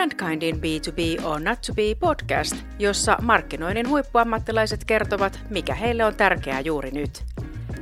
Brandkindin 0.00 0.56
B2B 0.56 1.24
or 1.24 1.40
Not 1.40 1.60
to 1.60 1.74
Be 1.74 1.82
podcast, 2.00 2.56
jossa 2.78 3.16
markkinoinnin 3.22 3.88
huippuammattilaiset 3.88 4.84
kertovat, 4.84 5.40
mikä 5.50 5.74
heille 5.74 6.04
on 6.04 6.14
tärkeää 6.14 6.60
juuri 6.60 6.90
nyt. 6.90 7.24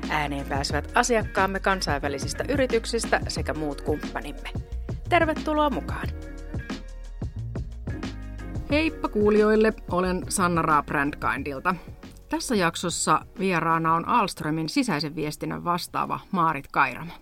Ääneen 0.08 0.46
pääsevät 0.46 0.90
asiakkaamme 0.94 1.60
kansainvälisistä 1.60 2.44
yrityksistä 2.48 3.20
sekä 3.28 3.54
muut 3.54 3.80
kumppanimme. 3.80 4.50
Tervetuloa 5.08 5.70
mukaan! 5.70 6.08
Heippa 8.70 9.08
kuulijoille, 9.08 9.72
olen 9.90 10.24
Sanna 10.28 10.62
Raa 10.62 10.82
Brandkindilta. 10.82 11.74
Tässä 12.28 12.54
jaksossa 12.54 13.26
vieraana 13.38 13.94
on 13.94 14.08
Alströmin 14.08 14.68
sisäisen 14.68 15.16
viestinnän 15.16 15.64
vastaava 15.64 16.20
Maarit 16.32 16.68
Kairamo. 16.72 17.12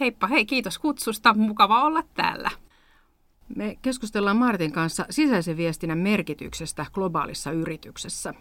Heippa 0.00 0.26
hei, 0.26 0.46
kiitos 0.46 0.78
kutsusta. 0.78 1.34
Mukava 1.34 1.84
olla 1.84 2.02
täällä. 2.14 2.50
Me 3.56 3.78
keskustellaan 3.82 4.36
Martin 4.36 4.72
kanssa 4.72 5.06
sisäisen 5.10 5.56
viestinnän 5.56 5.98
merkityksestä 5.98 6.86
globaalissa 6.92 7.52
yrityksessä. 7.52 8.34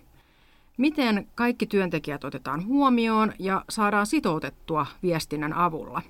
Miten 0.78 1.28
kaikki 1.36 1.66
työntekijät 1.66 2.24
otetaan 2.24 2.66
huomioon 2.66 3.34
ja 3.40 3.66
saadaan 3.70 4.06
sitoutettua 4.06 4.86
viestinnän 5.04 5.54
avulla? 5.54 6.02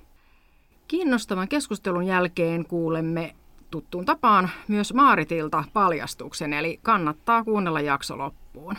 Kiinnostavan 0.88 1.48
keskustelun 1.48 2.06
jälkeen 2.06 2.64
kuulemme 2.66 3.34
tuttuun 3.70 4.04
tapaan 4.04 4.50
myös 4.68 4.94
Maaritilta 4.94 5.64
paljastuksen, 5.72 6.52
eli 6.52 6.80
kannattaa 6.82 7.44
kuunnella 7.44 7.80
jakso 7.80 8.18
loppuun. 8.18 8.74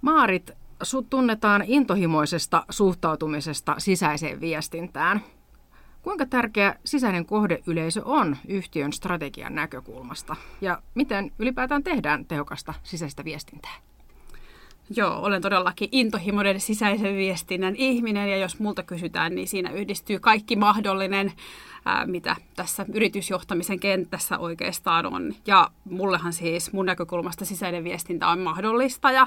Maarit, 0.00 0.50
sut 0.82 1.10
tunnetaan 1.10 1.64
intohimoisesta 1.66 2.64
suhtautumisesta 2.70 3.74
sisäiseen 3.78 4.40
viestintään– 4.40 5.20
Kuinka 6.02 6.26
tärkeä 6.26 6.74
sisäinen 6.84 7.26
kohdeyleisö 7.26 8.04
on 8.04 8.36
yhtiön 8.48 8.92
strategian 8.92 9.54
näkökulmasta 9.54 10.36
ja 10.60 10.82
miten 10.94 11.32
ylipäätään 11.38 11.82
tehdään 11.84 12.24
tehokasta 12.24 12.74
sisäistä 12.82 13.24
viestintää? 13.24 13.87
Joo, 14.96 15.18
olen 15.22 15.42
todellakin 15.42 15.88
intohimoinen 15.92 16.60
sisäisen 16.60 17.16
viestinnän 17.16 17.76
ihminen 17.76 18.30
ja 18.30 18.36
jos 18.36 18.58
multa 18.58 18.82
kysytään, 18.82 19.34
niin 19.34 19.48
siinä 19.48 19.70
yhdistyy 19.70 20.18
kaikki 20.18 20.56
mahdollinen, 20.56 21.32
ää, 21.84 22.06
mitä 22.06 22.36
tässä 22.56 22.86
yritysjohtamisen 22.92 23.80
kentässä 23.80 24.38
oikeastaan 24.38 25.06
on. 25.06 25.34
Ja 25.46 25.70
mullehan 25.84 26.32
siis 26.32 26.72
mun 26.72 26.86
näkökulmasta 26.86 27.44
sisäinen 27.44 27.84
viestintä 27.84 28.28
on 28.28 28.38
mahdollista, 28.38 29.10
ja, 29.10 29.26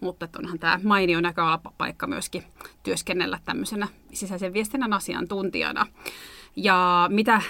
mutta 0.00 0.28
onhan 0.38 0.58
tämä 0.58 0.80
mainio 0.82 1.20
näköalapaikka 1.20 2.06
myöskin 2.06 2.44
työskennellä 2.82 3.38
tämmöisenä 3.44 3.88
sisäisen 4.12 4.52
viestinnän 4.52 4.92
asiantuntijana. 4.92 5.86
Ja 6.56 7.06
mitä 7.12 7.42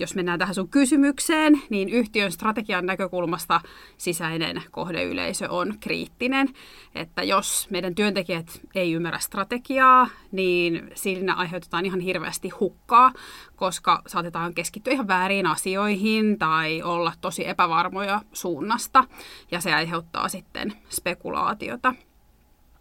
jos 0.00 0.14
mennään 0.14 0.38
tähän 0.38 0.54
sun 0.54 0.68
kysymykseen, 0.68 1.62
niin 1.70 1.88
yhtiön 1.88 2.32
strategian 2.32 2.86
näkökulmasta 2.86 3.60
sisäinen 3.98 4.62
kohdeyleisö 4.70 5.50
on 5.50 5.74
kriittinen. 5.80 6.48
Että 6.94 7.22
jos 7.22 7.66
meidän 7.70 7.94
työntekijät 7.94 8.60
ei 8.74 8.92
ymmärrä 8.92 9.18
strategiaa, 9.18 10.08
niin 10.32 10.90
siinä 10.94 11.34
aiheutetaan 11.34 11.86
ihan 11.86 12.00
hirveästi 12.00 12.48
hukkaa, 12.48 13.12
koska 13.56 14.02
saatetaan 14.06 14.54
keskittyä 14.54 14.92
ihan 14.92 15.08
väärin 15.08 15.46
asioihin 15.46 16.38
tai 16.38 16.82
olla 16.82 17.12
tosi 17.20 17.48
epävarmoja 17.48 18.22
suunnasta, 18.32 19.04
ja 19.50 19.60
se 19.60 19.74
aiheuttaa 19.74 20.28
sitten 20.28 20.72
spekulaatiota. 20.88 21.94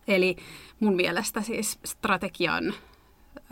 Eli 0.07 0.35
mun 0.79 0.95
mielestä 0.95 1.41
siis 1.41 1.79
strategian 1.85 2.73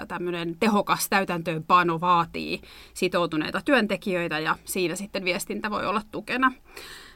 tämmöinen 0.08 0.55
tehokas 0.59 1.09
täytäntöönpano 1.09 2.01
vaatii 2.01 2.62
sitoutuneita 2.94 3.62
työntekijöitä 3.66 4.40
ja 4.40 4.56
siinä 4.66 4.95
sitten 4.95 5.25
viestintä 5.25 5.72
voi 5.72 5.85
olla 5.85 6.01
tukena. 6.12 6.51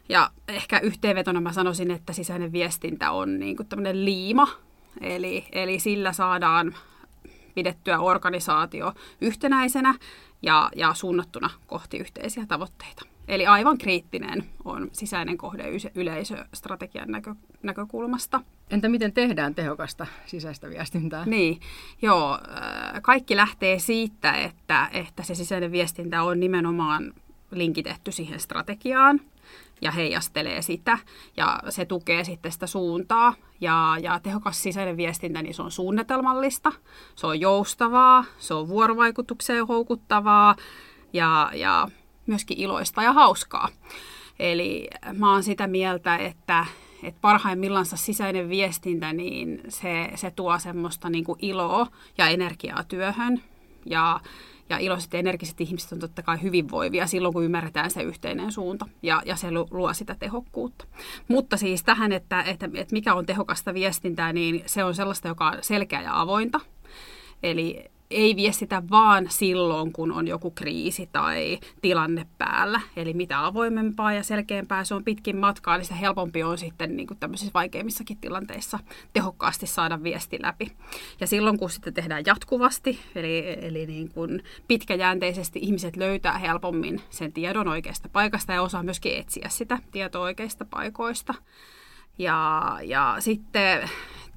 Ja 0.10 0.32
ehkä 0.48 0.80
yhteenvetona 0.80 1.42
mä 1.42 1.54
sanoisin, 1.54 1.92
että 1.92 2.14
sisäinen 2.14 2.52
viestintä 2.52 3.12
on 3.12 3.40
niin 3.40 3.58
kuin 3.58 3.68
tämmöinen 3.68 4.06
liima, 4.06 4.48
eli, 5.02 5.46
eli 5.52 5.80
sillä 5.80 6.14
saadaan 6.14 6.76
pidettyä 7.56 8.00
organisaatio 8.00 8.94
yhtenäisenä 9.22 9.96
ja, 10.42 10.70
ja 10.76 10.94
suunnattuna 10.94 11.50
kohti 11.68 11.98
yhteisiä 11.98 12.46
tavoitteita. 12.48 13.17
Eli 13.28 13.46
aivan 13.46 13.78
kriittinen 13.78 14.44
on 14.66 14.90
sisäinen 14.92 15.38
kohde 15.38 15.64
yleisöstrategian 15.96 17.12
näkö, 17.12 17.36
näkökulmasta. 17.64 18.42
Entä 18.70 18.90
miten 18.90 19.14
tehdään 19.14 19.56
tehokasta 19.56 20.08
sisäistä 20.26 20.70
viestintää? 20.70 21.26
Niin, 21.26 21.60
joo, 22.02 22.34
äh, 22.34 23.02
kaikki 23.02 23.36
lähtee 23.36 23.80
siitä, 23.80 24.34
että, 24.34 24.90
että 24.94 25.24
se 25.24 25.36
sisäinen 25.36 25.72
viestintä 25.72 26.24
on 26.24 26.40
nimenomaan 26.40 27.14
linkitetty 27.52 28.12
siihen 28.12 28.40
strategiaan 28.40 29.22
ja 29.82 29.92
heijastelee 29.92 30.62
sitä 30.62 30.98
ja 31.38 31.60
se 31.70 31.86
tukee 31.86 32.24
sitten 32.24 32.52
sitä 32.52 32.68
suuntaa. 32.68 33.34
Ja, 33.62 33.98
ja 34.02 34.20
tehokas 34.20 34.64
sisäinen 34.64 34.98
viestintä, 34.98 35.42
niin 35.42 35.54
se 35.54 35.62
on 35.62 35.72
suunnitelmallista, 35.72 36.72
se 37.16 37.28
on 37.28 37.40
joustavaa, 37.40 38.26
se 38.38 38.54
on 38.54 38.68
vuorovaikutukseen 38.68 39.68
houkuttavaa 39.68 40.56
ja, 41.14 41.52
ja 41.54 41.88
myöskin 42.28 42.60
iloista 42.60 43.04
ja 43.04 43.14
hauskaa. 43.14 43.70
Eli 44.40 44.88
mä 45.14 45.32
oon 45.32 45.44
sitä 45.44 45.68
mieltä, 45.68 46.18
että, 46.18 46.66
että 47.04 47.22
parhaimmillaan 47.22 47.86
sisäinen 47.86 48.50
viestintä, 48.50 49.14
niin 49.14 49.62
se, 49.70 50.10
se 50.16 50.32
tuo 50.32 50.60
semmoista 50.60 51.10
niin 51.10 51.24
kuin 51.24 51.40
iloa 51.42 51.88
ja 52.18 52.28
energiaa 52.28 52.84
työhön. 52.84 53.42
Ja, 53.86 54.20
ja 54.70 54.78
iloiset 54.78 55.14
ja 55.14 55.20
energiset 55.20 55.62
ihmiset 55.62 55.92
on 55.92 56.00
totta 56.00 56.22
kai 56.22 56.42
hyvinvoivia 56.42 57.08
silloin, 57.08 57.34
kun 57.34 57.44
ymmärretään 57.44 57.92
se 57.92 58.02
yhteinen 58.02 58.52
suunta 58.52 58.86
ja, 59.02 59.22
ja 59.26 59.36
se 59.36 59.48
luo 59.72 59.94
sitä 59.94 60.16
tehokkuutta. 60.20 60.86
Mutta 61.28 61.58
siis 61.58 61.84
tähän, 61.84 62.12
että, 62.12 62.42
että, 62.42 62.70
että 62.74 62.94
mikä 62.94 63.14
on 63.14 63.26
tehokasta 63.26 63.74
viestintää, 63.74 64.34
niin 64.34 64.64
se 64.66 64.84
on 64.84 64.96
sellaista, 64.96 65.28
joka 65.28 65.48
on 65.48 65.58
selkeä 65.62 66.02
ja 66.02 66.22
avointa. 66.22 66.60
Eli 67.44 67.86
ei 68.12 68.36
viestitä 68.36 68.84
vaan 68.92 69.26
silloin, 69.30 69.94
kun 69.94 70.12
on 70.12 70.28
joku 70.28 70.52
kriisi 70.52 71.10
tai 71.12 71.60
tilanne 71.82 72.28
päällä. 72.38 72.82
Eli 72.96 73.14
mitä 73.14 73.46
avoimempaa 73.46 74.14
ja 74.14 74.24
selkeämpää 74.24 74.84
se 74.84 74.96
on 74.96 75.04
pitkin 75.04 75.38
matkaa, 75.38 75.78
niin 75.78 75.86
sitä 75.86 75.96
helpompi 75.96 76.44
on 76.44 76.58
sitten 76.58 76.98
niin 76.98 77.08
kuin 77.08 77.18
tämmöisissä 77.18 77.54
vaikeimmissakin 77.54 78.18
tilanteissa 78.18 78.80
tehokkaasti 79.14 79.68
saada 79.68 80.04
viesti 80.04 80.40
läpi. 80.42 80.72
Ja 81.20 81.28
silloin, 81.28 81.60
kun 81.60 81.70
sitä 81.70 81.92
tehdään 81.92 82.24
jatkuvasti, 82.26 83.00
eli, 83.16 83.58
eli 83.62 83.86
niin 83.86 84.10
kuin 84.10 84.44
pitkäjänteisesti 84.68 85.60
ihmiset 85.62 85.98
löytää 85.98 86.38
helpommin 86.38 87.02
sen 87.10 87.34
tiedon 87.34 87.68
oikeasta 87.68 88.10
paikasta 88.10 88.54
ja 88.54 88.62
osaa 88.62 88.84
myöskin 88.84 89.18
etsiä 89.18 89.50
sitä 89.50 89.80
tietoa 89.92 90.22
oikeista 90.22 90.66
paikoista. 90.66 91.34
Ja, 92.18 92.62
ja 92.84 93.16
sitten 93.20 93.90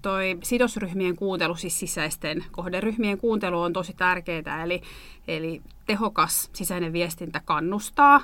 toi 0.03 0.39
sidosryhmien 0.43 1.17
kuuntelu, 1.17 1.55
siis 1.55 1.79
sisäisten 1.79 2.45
kohderyhmien 2.51 3.19
kuuntelu 3.19 3.61
on 3.61 3.73
tosi 3.73 3.95
tärkeää, 3.95 4.63
eli, 4.63 4.83
eli 5.29 5.63
tehokas 5.87 6.51
sisäinen 6.53 6.93
viestintä 6.93 7.41
kannustaa 7.45 8.21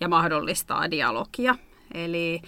ja 0.00 0.08
mahdollistaa 0.08 0.90
dialogia. 0.90 1.54
Eli 1.94 2.42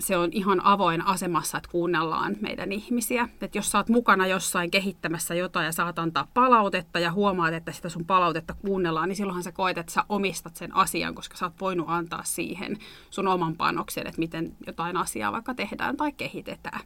se 0.00 0.16
on 0.16 0.28
ihan 0.32 0.64
avoin 0.64 1.06
asemassa, 1.06 1.58
että 1.58 1.70
kuunnellaan 1.70 2.36
meidän 2.40 2.72
ihmisiä. 2.72 3.28
Et 3.40 3.54
jos 3.54 3.70
sä 3.70 3.78
oot 3.78 3.88
mukana 3.88 4.26
jossain 4.26 4.70
kehittämässä 4.70 5.34
jotain 5.34 5.64
ja 5.64 5.72
saat 5.72 5.98
antaa 5.98 6.28
palautetta 6.34 6.98
ja 6.98 7.12
huomaat, 7.12 7.54
että 7.54 7.72
sitä 7.72 7.88
sun 7.88 8.04
palautetta 8.04 8.54
kuunnellaan, 8.54 9.08
niin 9.08 9.16
silloinhan 9.16 9.42
sä 9.42 9.52
koet, 9.52 9.78
että 9.78 9.92
sä 9.92 10.04
omistat 10.08 10.56
sen 10.56 10.74
asian, 10.74 11.14
koska 11.14 11.36
sä 11.36 11.46
oot 11.46 11.60
voinut 11.60 11.86
antaa 11.88 12.24
siihen 12.24 12.78
sun 13.10 13.28
oman 13.28 13.56
panoksen, 13.56 14.06
että 14.06 14.18
miten 14.18 14.56
jotain 14.66 14.96
asiaa 14.96 15.32
vaikka 15.32 15.54
tehdään 15.54 15.96
tai 15.96 16.12
kehitetään. 16.12 16.80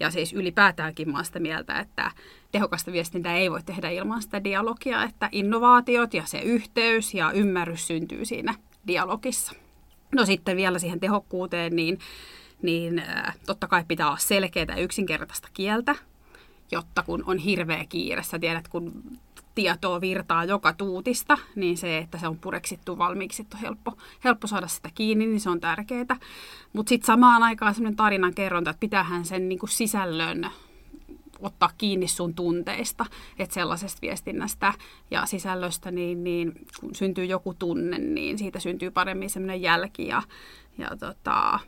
Ja 0.00 0.10
siis 0.10 0.32
ylipäätäänkin 0.32 1.10
mä 1.10 1.18
oon 1.18 1.24
sitä 1.24 1.40
mieltä, 1.40 1.78
että 1.78 2.10
tehokasta 2.52 2.92
viestintää 2.92 3.34
ei 3.34 3.50
voi 3.50 3.62
tehdä 3.62 3.90
ilman 3.90 4.22
sitä 4.22 4.44
dialogia, 4.44 5.02
että 5.02 5.28
innovaatiot 5.32 6.14
ja 6.14 6.22
se 6.26 6.40
yhteys 6.40 7.14
ja 7.14 7.32
ymmärrys 7.32 7.86
syntyy 7.86 8.24
siinä 8.24 8.54
dialogissa. 8.86 9.52
No 10.14 10.26
sitten 10.26 10.56
vielä 10.56 10.78
siihen 10.78 11.00
tehokkuuteen, 11.00 11.76
niin 11.76 11.98
niin 12.62 13.02
totta 13.46 13.68
kai 13.68 13.84
pitää 13.88 14.06
olla 14.06 14.16
selkeää 14.16 14.66
ja 14.68 14.82
yksinkertaista 14.82 15.48
kieltä, 15.54 15.94
jotta 16.70 17.02
kun 17.02 17.24
on 17.26 17.38
hirveä 17.38 17.84
kiire, 17.88 18.22
sä 18.22 18.38
tiedät, 18.38 18.68
kun 18.68 19.02
tietoa 19.54 20.00
virtaa 20.00 20.44
joka 20.44 20.72
tuutista, 20.72 21.38
niin 21.56 21.76
se, 21.76 21.98
että 21.98 22.18
se 22.18 22.28
on 22.28 22.38
pureksittu 22.38 22.98
valmiiksi, 22.98 23.42
että 23.42 23.56
on 23.56 23.62
helppo, 23.62 23.96
helppo 24.24 24.46
saada 24.46 24.68
sitä 24.68 24.90
kiinni, 24.94 25.26
niin 25.26 25.40
se 25.40 25.50
on 25.50 25.60
tärkeää. 25.60 26.16
Mutta 26.72 26.88
sitten 26.88 27.06
samaan 27.06 27.42
aikaan 27.42 27.74
semmoinen 27.74 27.96
tarinan 27.96 28.34
kerronta, 28.34 28.70
että 28.70 28.80
pitäähän 28.80 29.24
sen 29.24 29.48
niinku 29.48 29.66
sisällön 29.66 30.50
ottaa 31.40 31.70
kiinni 31.78 32.08
sun 32.08 32.34
tunteista, 32.34 33.06
että 33.38 33.54
sellaisesta 33.54 33.98
viestinnästä 34.02 34.72
ja 35.10 35.26
sisällöstä, 35.26 35.90
niin, 35.90 36.24
niin 36.24 36.52
kun 36.80 36.94
syntyy 36.94 37.24
joku 37.24 37.54
tunne, 37.54 37.98
niin 37.98 38.38
siitä 38.38 38.60
syntyy 38.60 38.90
paremmin 38.90 39.30
semmoinen 39.30 39.62
jälki 39.62 40.06
ja, 40.06 40.22
ja 40.78 40.90
tota, 40.96 41.60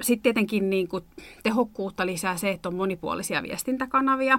sitten 0.00 0.22
tietenkin 0.22 0.70
niin 0.70 0.88
kuin 0.88 1.04
tehokkuutta 1.42 2.06
lisää 2.06 2.36
se, 2.36 2.50
että 2.50 2.68
on 2.68 2.74
monipuolisia 2.74 3.42
viestintäkanavia, 3.42 4.38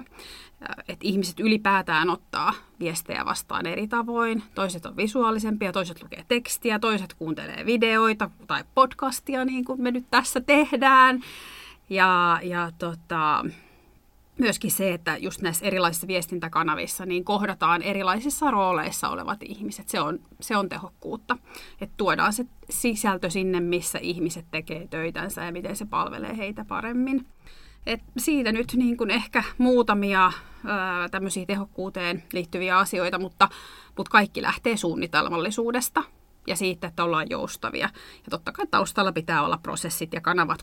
että 0.78 1.02
ihmiset 1.02 1.40
ylipäätään 1.40 2.10
ottaa 2.10 2.54
viestejä 2.80 3.24
vastaan 3.24 3.66
eri 3.66 3.88
tavoin. 3.88 4.42
Toiset 4.54 4.86
on 4.86 4.96
visuaalisempia, 4.96 5.72
toiset 5.72 6.02
lukee 6.02 6.24
tekstiä, 6.28 6.78
toiset 6.78 7.14
kuuntelee 7.14 7.66
videoita 7.66 8.30
tai 8.46 8.64
podcastia, 8.74 9.44
niin 9.44 9.64
kuin 9.64 9.82
me 9.82 9.90
nyt 9.90 10.06
tässä 10.10 10.40
tehdään. 10.40 11.20
Ja, 11.90 12.40
ja 12.42 12.70
tota, 12.78 13.44
myöskin 14.38 14.70
se, 14.70 14.94
että 14.94 15.16
just 15.16 15.42
näissä 15.42 15.66
erilaisissa 15.66 16.06
viestintäkanavissa 16.06 17.06
niin 17.06 17.24
kohdataan 17.24 17.82
erilaisissa 17.82 18.50
rooleissa 18.50 19.08
olevat 19.08 19.42
ihmiset. 19.42 19.88
Se 19.88 20.00
on, 20.00 20.18
se 20.40 20.56
on 20.56 20.68
tehokkuutta. 20.68 21.38
Että 21.80 21.94
tuodaan 21.96 22.32
se 22.32 22.46
sisältö 22.70 23.30
sinne, 23.30 23.60
missä 23.60 23.98
ihmiset 24.02 24.46
tekee 24.50 24.86
töitänsä 24.86 25.44
ja 25.44 25.52
miten 25.52 25.76
se 25.76 25.84
palvelee 25.84 26.36
heitä 26.36 26.64
paremmin. 26.64 27.26
Et 27.86 28.00
siitä 28.18 28.52
nyt 28.52 28.72
niin 28.76 28.96
kuin 28.96 29.10
ehkä 29.10 29.42
muutamia 29.58 30.32
tämmöisiä 31.10 31.46
tehokkuuteen 31.46 32.22
liittyviä 32.32 32.78
asioita, 32.78 33.18
mutta, 33.18 33.48
mutta 33.96 34.10
kaikki 34.10 34.42
lähtee 34.42 34.76
suunnitelmallisuudesta– 34.76 36.02
ja 36.46 36.56
siitä, 36.56 36.86
että 36.86 37.04
ollaan 37.04 37.30
joustavia. 37.30 37.88
Ja 38.16 38.30
totta 38.30 38.52
kai 38.52 38.66
taustalla 38.70 39.12
pitää 39.12 39.42
olla 39.42 39.58
prosessit 39.58 40.12
ja 40.12 40.20
kanavat 40.20 40.62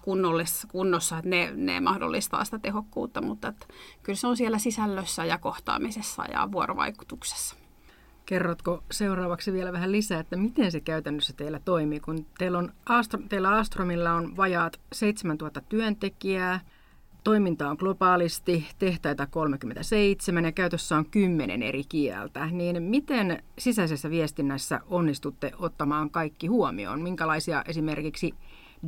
kunnossa, 0.71 1.17
että 1.17 1.29
ne, 1.29 1.51
ne 1.55 1.79
mahdollistaa 1.79 2.45
sitä 2.45 2.59
tehokkuutta, 2.59 3.21
mutta 3.21 3.47
että 3.47 3.65
kyllä 4.03 4.17
se 4.17 4.27
on 4.27 4.37
siellä 4.37 4.57
sisällössä 4.57 5.25
ja 5.25 5.37
kohtaamisessa 5.37 6.25
ja 6.25 6.51
vuorovaikutuksessa. 6.51 7.55
Kerrotko 8.25 8.83
seuraavaksi 8.91 9.53
vielä 9.53 9.73
vähän 9.73 9.91
lisää, 9.91 10.19
että 10.19 10.37
miten 10.37 10.71
se 10.71 10.79
käytännössä 10.79 11.33
teillä 11.33 11.59
toimii, 11.59 11.99
kun 11.99 12.25
teillä, 12.37 12.57
on 12.57 12.73
Astro, 12.85 13.19
teillä 13.29 13.49
Astromilla 13.49 14.13
on 14.13 14.37
vajaat 14.37 14.79
7000 14.93 15.61
työntekijää, 15.61 16.59
Toiminta 17.25 17.69
on 17.69 17.77
globaalisti, 17.79 18.67
tehtaita 18.79 19.27
37 19.27 20.45
ja 20.45 20.51
käytössä 20.51 20.97
on 20.97 21.05
10 21.05 21.63
eri 21.63 21.83
kieltä. 21.89 22.45
Niin 22.45 22.83
miten 22.83 23.43
sisäisessä 23.57 24.09
viestinnässä 24.09 24.79
onnistutte 24.87 25.51
ottamaan 25.57 26.09
kaikki 26.09 26.47
huomioon? 26.47 27.01
Minkälaisia 27.01 27.63
esimerkiksi 27.67 28.33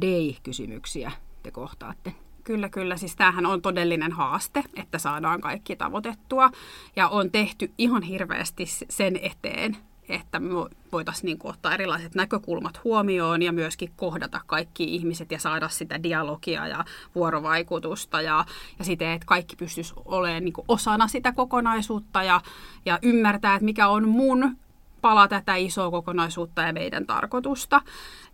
day-kysymyksiä 0.02 1.12
te 1.44 1.52
kohtaatte? 1.52 2.14
Kyllä, 2.44 2.70
kyllä. 2.70 2.98
Siis 2.98 3.16
tämähän 3.16 3.46
on 3.46 3.62
todellinen 3.62 4.12
haaste, 4.12 4.64
että 4.76 4.98
saadaan 4.98 5.42
kaikki 5.42 5.76
tavoitettua. 5.76 6.52
Ja 6.96 7.08
on 7.08 7.32
tehty 7.32 7.72
ihan 7.78 8.02
hirveästi 8.02 8.66
sen 8.90 9.20
eteen, 9.22 9.78
että 10.10 10.40
me 10.40 10.50
voitaisiin 10.92 11.26
niin 11.26 11.38
kuin 11.38 11.54
ottaa 11.54 11.74
erilaiset 11.74 12.16
näkökulmat 12.16 12.84
huomioon 12.84 13.42
ja 13.42 13.52
myöskin 13.52 13.92
kohdata 13.96 14.42
kaikki 14.46 14.84
ihmiset 14.84 15.32
ja 15.32 15.40
saada 15.40 15.70
sitä 15.70 16.04
dialogia 16.04 16.68
ja 16.68 16.86
vuorovaikutusta 17.16 18.22
ja, 18.22 18.46
ja 18.80 18.86
siten, 18.86 19.12
että 19.12 19.26
kaikki 19.26 19.56
pystyisi 19.56 19.94
olemaan 20.06 20.44
niin 20.44 20.54
kuin 20.54 20.66
osana 20.68 21.08
sitä 21.08 21.32
kokonaisuutta 21.32 22.24
ja, 22.24 22.42
ja 22.86 23.00
ymmärtää, 23.02 23.56
että 23.56 23.66
mikä 23.66 23.88
on 23.88 24.10
mun 24.10 24.58
pala 25.02 25.28
tätä 25.28 25.56
isoa 25.56 25.92
kokonaisuutta 25.92 26.62
ja 26.62 26.74
meidän 26.74 27.06
tarkoitusta. 27.06 27.82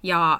Ja 0.04 0.40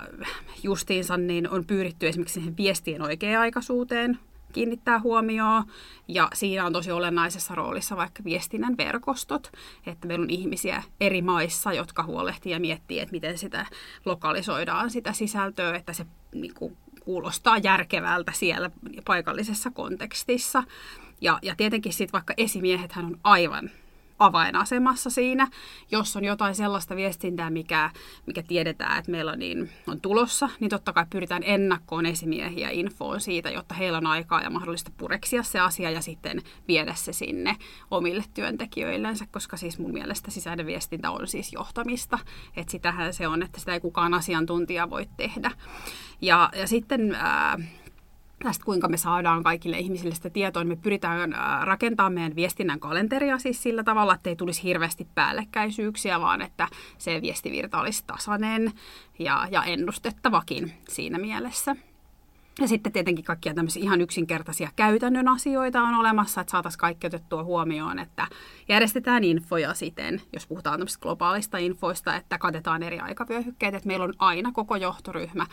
justiinsa 0.64 1.18
niin 1.18 1.50
on 1.50 1.66
pyritty 1.66 2.08
esimerkiksi 2.08 2.34
siihen 2.34 2.58
viestien 2.58 3.02
oikea-aikaisuuteen, 3.02 4.20
kiinnittää 4.54 5.00
huomioon. 5.00 5.64
Ja 6.08 6.30
siinä 6.34 6.66
on 6.66 6.74
tosi 6.74 6.92
olennaisessa 6.92 7.56
roolissa 7.56 7.98
vaikka 7.98 8.24
viestinnän 8.24 8.78
verkostot, 8.78 9.52
että 9.86 10.08
meillä 10.08 10.24
on 10.24 10.30
ihmisiä 10.30 10.84
eri 11.02 11.22
maissa, 11.22 11.74
jotka 11.74 12.04
huolehtii 12.04 12.52
ja 12.52 12.60
miettii, 12.60 13.00
että 13.00 13.12
miten 13.12 13.38
sitä 13.38 13.66
lokalisoidaan 14.06 14.90
sitä 14.90 15.14
sisältöä, 15.14 15.76
että 15.76 15.94
se 15.94 16.06
niin 16.34 16.54
kuin, 16.54 16.78
kuulostaa 17.04 17.58
järkevältä 17.58 18.32
siellä 18.32 18.72
paikallisessa 19.06 19.72
kontekstissa. 19.72 20.64
Ja, 21.22 21.40
ja 21.42 21.56
tietenkin 21.56 21.94
sitten 21.94 22.14
vaikka 22.14 22.34
esimiehet 22.38 22.92
hän 22.92 23.06
on 23.06 23.20
aivan 23.24 23.70
avainasemassa 24.26 25.10
siinä, 25.10 25.48
jos 25.92 26.16
on 26.16 26.24
jotain 26.26 26.56
sellaista 26.56 26.96
viestintää, 26.96 27.50
mikä, 27.50 27.90
mikä 28.26 28.44
tiedetään, 28.44 29.00
että 29.00 29.12
meillä 29.12 29.32
on, 29.32 29.40
niin, 29.40 29.70
on 29.88 30.02
tulossa, 30.02 30.50
niin 30.60 30.70
totta 30.70 30.94
kai 30.94 31.06
pyritään 31.10 31.44
ennakkoon 31.46 32.06
esimiehiä 32.06 32.70
infoon 32.70 33.22
siitä, 33.22 33.50
jotta 33.50 33.76
heillä 33.76 33.98
on 33.98 34.08
aikaa 34.08 34.42
ja 34.42 34.50
mahdollista 34.50 34.92
pureksia 34.98 35.44
se 35.44 35.60
asia 35.60 35.92
ja 35.92 36.02
sitten 36.02 36.42
viedä 36.68 36.94
se 36.94 37.14
sinne 37.14 37.56
omille 37.92 38.24
työntekijöillensä, 38.34 39.26
koska 39.32 39.58
siis 39.58 39.80
mun 39.80 39.94
mielestä 39.94 40.32
sisäinen 40.32 40.66
viestintä 40.66 41.12
on 41.12 41.28
siis 41.28 41.54
johtamista, 41.54 42.20
että 42.56 42.72
sitähän 42.72 43.14
se 43.14 43.28
on, 43.28 43.44
että 43.44 43.60
sitä 43.60 43.74
ei 43.74 43.80
kukaan 43.80 44.14
asiantuntija 44.14 44.90
voi 44.90 45.10
tehdä. 45.18 45.52
Ja, 46.22 46.50
ja 46.56 46.68
sitten... 46.68 47.16
Ää, 47.16 47.60
tästä, 48.44 48.66
kuinka 48.66 48.88
me 48.88 48.98
saadaan 48.98 49.44
kaikille 49.44 49.80
ihmisille 49.80 50.16
sitä 50.16 50.30
tietoa, 50.30 50.64
niin 50.64 50.78
me 50.78 50.82
pyritään 50.84 51.36
rakentamaan 51.62 52.14
meidän 52.14 52.36
viestinnän 52.36 52.80
kalenteria 52.80 53.38
siis 53.38 53.64
sillä 53.64 53.84
tavalla, 53.84 54.16
että 54.16 54.30
ei 54.30 54.36
tulisi 54.36 54.64
hirveästi 54.64 55.08
päällekkäisyyksiä, 55.16 56.22
vaan 56.22 56.42
että 56.42 56.68
se 56.98 57.22
viestivirta 57.22 57.80
olisi 57.80 58.04
tasainen 58.08 58.72
ja, 59.20 59.48
ja 59.52 59.64
ennustettavakin 59.64 60.74
siinä 60.90 61.18
mielessä. 61.18 61.76
Ja 62.62 62.68
sitten 62.68 62.92
tietenkin 62.92 63.26
kaikkia 63.26 63.54
tämmöisiä 63.54 63.84
ihan 63.84 64.02
yksinkertaisia 64.02 64.70
käytännön 64.76 65.28
asioita 65.28 65.82
on 65.82 65.96
olemassa, 65.96 66.42
että 66.42 66.52
saataisiin 66.52 66.80
kaikki 66.80 67.08
otettua 67.08 67.44
huomioon, 67.44 68.00
että 68.00 68.28
järjestetään 68.70 69.24
infoja 69.24 69.74
siten, 69.74 70.22
jos 70.34 70.48
puhutaan 70.48 70.80
tämmöisistä 70.80 71.02
globaalista 71.02 71.58
infoista, 71.58 72.16
että 72.16 72.38
katetaan 72.38 72.84
eri 72.84 73.00
aikavyöhykkeet, 73.00 73.76
että 73.76 73.88
meillä 73.88 74.06
on 74.06 74.14
aina 74.20 74.52
koko 74.52 74.76
johtoryhmä 74.76 75.46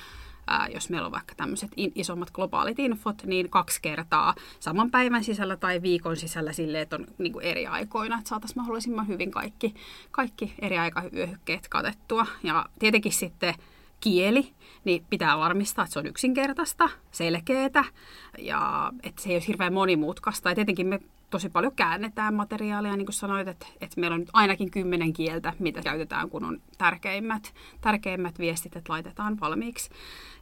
ää, 0.46 0.68
jos 0.74 0.90
meillä 0.90 1.06
on 1.06 1.12
vaikka 1.12 1.34
tämmöiset 1.34 1.70
in, 1.76 1.92
isommat 1.94 2.30
globaalit 2.30 2.78
infot, 2.78 3.22
niin 3.24 3.50
kaksi 3.50 3.82
kertaa 3.82 4.34
saman 4.60 4.90
päivän 4.90 5.24
sisällä 5.24 5.56
tai 5.56 5.82
viikon 5.82 6.16
sisällä 6.16 6.52
sille, 6.52 6.80
että 6.80 6.96
on 6.96 7.06
niin 7.18 7.32
kuin 7.32 7.44
eri 7.44 7.66
aikoina, 7.66 8.18
että 8.18 8.28
saataisiin 8.28 8.58
mahdollisimman 8.58 9.08
hyvin 9.08 9.30
kaikki, 9.30 9.74
kaikki 10.10 10.54
eri 10.58 10.78
aikavyöhykkeet 10.78 11.68
katettua. 11.68 12.26
Ja 12.42 12.66
tietenkin 12.78 13.12
sitten 13.12 13.54
kieli, 14.00 14.52
niin 14.84 15.04
pitää 15.10 15.38
varmistaa, 15.38 15.84
että 15.84 15.92
se 15.92 15.98
on 15.98 16.06
yksinkertaista, 16.06 16.88
selkeää 17.10 17.84
ja 18.38 18.92
että 19.02 19.22
se 19.22 19.28
ei 19.28 19.36
ole 19.36 19.44
hirveän 19.48 19.72
monimutkaista. 19.72 20.48
Ja 20.48 20.54
tietenkin 20.54 20.86
me 20.86 21.00
tosi 21.30 21.48
paljon 21.48 21.74
käännetään 21.76 22.34
materiaalia, 22.34 22.96
niin 22.96 23.06
kuin 23.06 23.14
sanoit, 23.14 23.48
että, 23.48 23.66
että 23.80 24.00
meillä 24.00 24.14
on 24.14 24.20
nyt 24.20 24.30
ainakin 24.32 24.70
kymmenen 24.70 25.12
kieltä, 25.12 25.52
mitä 25.58 25.82
käytetään, 25.82 26.30
kun 26.30 26.44
on 26.44 26.60
tärkeimmät, 26.78 27.54
tärkeimmät 27.80 28.38
viestit, 28.38 28.76
että 28.76 28.92
laitetaan 28.92 29.40
valmiiksi 29.40 29.90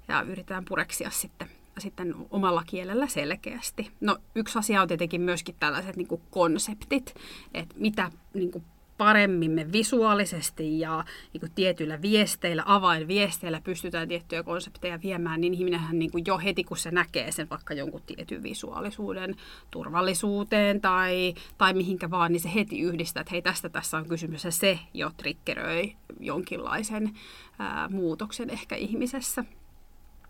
ja 0.08 0.22
yritetään 0.22 0.64
pureksia 0.64 1.10
sitten 1.10 1.48
sitten 1.78 2.14
omalla 2.30 2.62
kielellä 2.66 3.06
selkeästi. 3.06 3.90
No 4.00 4.16
yksi 4.34 4.58
asia 4.58 4.82
on 4.82 4.88
tietenkin 4.88 5.20
myöskin 5.20 5.54
tällaiset 5.60 5.96
niin 5.96 6.08
kuin 6.08 6.22
konseptit, 6.30 7.14
että 7.54 7.74
mitä 7.78 8.10
niin 8.34 8.50
kuin 8.50 8.64
paremmin 8.98 9.50
me 9.50 9.72
visuaalisesti 9.72 10.80
ja 10.80 11.04
niin 11.32 11.40
kuin 11.40 11.52
tietyillä 11.54 12.02
viesteillä, 12.02 12.62
avainviesteillä 12.66 13.60
pystytään 13.64 14.08
tiettyjä 14.08 14.42
konsepteja 14.42 15.02
viemään, 15.02 15.40
niin 15.40 15.54
ihminenhän 15.54 15.98
niin 15.98 16.10
kuin 16.10 16.24
jo 16.26 16.38
heti, 16.38 16.64
kun 16.64 16.76
se 16.76 16.90
näkee 16.90 17.32
sen 17.32 17.50
vaikka 17.50 17.74
jonkun 17.74 18.02
tietyn 18.06 18.42
visuaalisuuden 18.42 19.36
turvallisuuteen 19.70 20.80
tai, 20.80 21.34
tai 21.58 21.74
mihinkä 21.74 22.10
vaan, 22.10 22.32
niin 22.32 22.40
se 22.40 22.54
heti 22.54 22.80
yhdistää, 22.80 23.20
että 23.20 23.30
hei 23.30 23.42
tästä 23.42 23.68
tässä 23.68 23.96
on 23.96 24.08
kysymys 24.08 24.44
ja 24.44 24.50
se 24.50 24.78
jo 24.94 25.10
triggeröi 25.16 25.96
jonkinlaisen 26.20 27.10
ää, 27.58 27.88
muutoksen 27.88 28.50
ehkä 28.50 28.76
ihmisessä. 28.76 29.44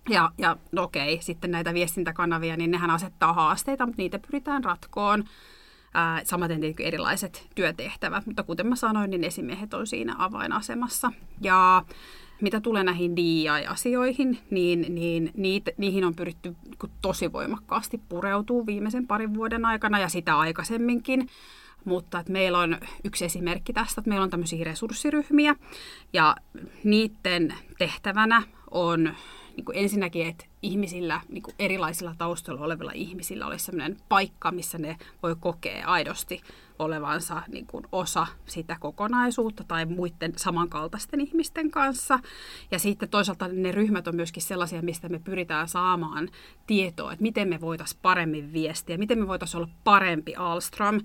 Ja, 0.09 0.31
ja 0.39 0.57
no 0.73 0.83
okei, 0.83 1.19
sitten 1.23 1.51
näitä 1.51 1.75
viestintäkanavia, 1.75 2.57
niin 2.57 2.71
nehän 2.71 2.91
asettaa 2.91 3.33
haasteita, 3.33 3.87
mutta 3.87 4.03
niitä 4.03 4.19
pyritään 4.19 4.65
ratkoon. 4.65 5.25
Samaten 6.25 6.61
tietenkin 6.61 6.87
erilaiset 6.87 7.49
työtehtävät, 7.55 8.26
mutta 8.26 8.43
kuten 8.43 8.67
mä 8.67 8.76
sanoin, 8.76 9.11
niin 9.11 9.25
esimiehet 9.25 9.75
on 9.75 9.87
siinä 9.87 10.14
avainasemassa. 10.19 11.12
Ja 11.40 11.85
mitä 12.40 12.61
tulee 12.61 12.85
näihin 12.85 13.17
DI-asioihin, 13.17 14.38
niin, 14.50 14.95
niin 14.95 15.31
niitä, 15.37 15.71
niihin 15.76 16.05
on 16.05 16.14
pyritty 16.14 16.57
tosi 17.02 17.33
voimakkaasti 17.33 18.00
pureutuu 18.09 18.67
viimeisen 18.67 19.07
parin 19.07 19.35
vuoden 19.35 19.64
aikana 19.64 19.99
ja 19.99 20.09
sitä 20.09 20.38
aikaisemminkin. 20.38 21.28
Mutta 21.85 22.21
että 22.21 22.33
meillä 22.33 22.59
on 22.59 22.78
yksi 23.05 23.25
esimerkki 23.25 23.73
tästä, 23.73 24.00
että 24.00 24.09
meillä 24.09 24.25
on 24.25 24.31
tämmöisiä 24.31 24.64
resurssiryhmiä 24.64 25.57
ja 26.12 26.37
niiden 26.85 27.55
tehtävänä 27.78 28.43
on 28.71 29.14
niin 29.59 29.65
kuin 29.65 29.79
ensinnäkin, 29.79 30.27
että 30.27 30.45
ihmisillä, 30.62 31.21
niin 31.29 31.43
kuin 31.43 31.55
erilaisilla 31.59 32.15
taustoilla 32.19 32.65
olevilla 32.65 32.93
ihmisillä 32.95 33.47
olisi 33.47 33.65
sellainen 33.65 33.97
paikka, 34.09 34.50
missä 34.50 34.79
ne 34.79 34.97
voi 35.23 35.37
kokea 35.41 35.87
aidosti 35.87 36.41
olevansa 36.79 37.43
niin 37.49 37.67
kuin 37.67 37.85
osa 37.93 38.27
sitä 38.47 38.77
kokonaisuutta 38.81 39.65
tai 39.69 39.87
muiden 39.87 40.33
samankaltaisten 40.37 41.21
ihmisten 41.21 41.71
kanssa. 41.71 42.19
Ja 42.71 42.79
sitten 42.79 43.09
toisaalta 43.09 43.49
ne 43.49 43.73
ryhmät 43.73 44.09
on 44.09 44.17
myöskin 44.17 44.43
sellaisia, 44.43 44.83
mistä 44.83 45.09
me 45.09 45.19
pyritään 45.19 45.69
saamaan 45.69 46.29
tietoa, 46.67 47.12
että 47.12 47.23
miten 47.23 47.49
me 47.49 47.61
voitaisiin 47.61 48.00
paremmin 48.03 48.53
viestiä, 48.53 48.99
miten 48.99 49.19
me 49.19 49.29
voitaisiin 49.29 49.62
olla 49.62 49.73
parempi 49.85 50.35
Alstrom, 50.35 51.00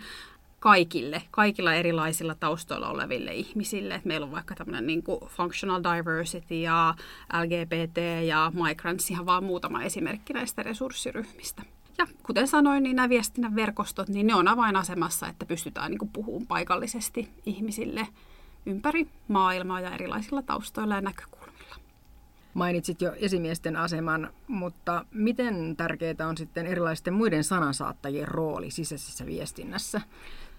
kaikille, 0.64 1.22
kaikilla 1.32 1.74
erilaisilla 1.74 2.36
taustoilla 2.36 2.90
oleville 2.90 3.34
ihmisille. 3.34 3.96
Et 3.96 4.06
meillä 4.06 4.26
on 4.26 4.32
vaikka 4.32 4.56
tämmöinen 4.56 4.88
niin 4.88 5.04
functional 5.28 5.82
diversity 5.84 6.56
ja 6.56 6.96
LGBT 7.42 8.26
ja 8.28 8.52
migrants, 8.68 9.12
ihan 9.12 9.26
vaan 9.26 9.44
muutama 9.44 9.84
esimerkki 9.84 10.34
näistä 10.34 10.64
resurssiryhmistä. 10.64 11.64
Ja 11.98 12.08
kuten 12.26 12.48
sanoin, 12.48 12.84
niin 12.84 12.96
nämä 12.96 13.10
viestinnän 13.10 13.56
verkostot, 13.56 14.10
niin 14.10 14.28
ne 14.28 14.36
on 14.36 14.48
avainasemassa, 14.48 15.28
että 15.28 15.46
pystytään 15.46 15.92
niin 15.92 16.10
puhumaan 16.14 16.48
paikallisesti 16.48 17.30
ihmisille 17.46 18.08
ympäri 18.66 19.08
maailmaa 19.28 19.82
ja 19.82 19.94
erilaisilla 19.94 20.42
taustoilla 20.42 20.96
ja 20.96 21.02
näkökulmilla. 21.02 21.76
Mainitsit 22.54 23.02
jo 23.02 23.14
esimiesten 23.16 23.76
aseman, 23.76 24.34
mutta 24.48 25.06
miten 25.12 25.76
tärkeää 25.78 26.28
on 26.30 26.38
sitten 26.38 26.68
erilaisten 26.68 27.14
muiden 27.14 27.44
sanansaattajien 27.44 28.28
rooli 28.28 28.72
sisäisessä 28.72 29.26
viestinnässä? 29.26 30.02